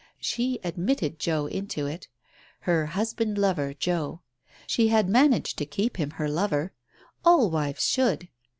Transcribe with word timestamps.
She 0.19 0.57
admitted 0.63 1.19
Joe 1.19 1.45
into 1.45 1.85
it. 1.85 2.07
Her 2.61 2.87
husband 2.87 3.37
lover, 3.37 3.75
Joe. 3.75 4.21
She 4.65 4.87
had 4.87 5.07
managed 5.07 5.59
to 5.59 5.65
keep 5.67 5.97
him 5.97 6.09
her 6.17 6.27
lover. 6.27 6.73
All 7.23 7.51
wives 7.51 7.85
should. 7.85 8.27